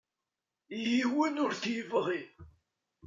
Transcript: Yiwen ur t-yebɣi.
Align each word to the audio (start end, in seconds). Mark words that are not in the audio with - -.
Yiwen 0.91 1.41
ur 1.43 1.51
t-yebɣi. 1.61 2.21